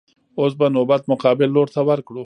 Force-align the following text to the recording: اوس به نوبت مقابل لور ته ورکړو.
اوس 0.39 0.53
به 0.59 0.67
نوبت 0.75 1.01
مقابل 1.11 1.47
لور 1.55 1.67
ته 1.75 1.81
ورکړو. 1.89 2.19